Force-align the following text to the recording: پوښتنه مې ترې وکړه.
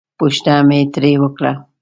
پوښتنه 0.19 0.59
مې 0.67 0.79
ترې 0.93 1.11
وکړه. 1.21 1.53